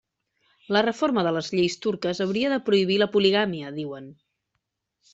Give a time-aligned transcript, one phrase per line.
[0.75, 4.13] La reforma de les lleis turques hauria de prohibir la poligàmia, diuen.